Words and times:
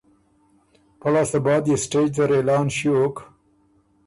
پۀ 0.99 1.07
لاسته 1.13 1.39
بعد 1.45 1.63
يې 1.69 1.75
سټېج 1.83 2.09
زر 2.17 2.29
اعلان 2.37 2.65
ݭیوک 2.77 3.15